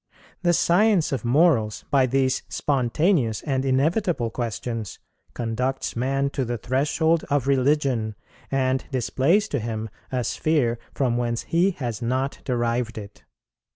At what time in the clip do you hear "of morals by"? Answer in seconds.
1.11-2.07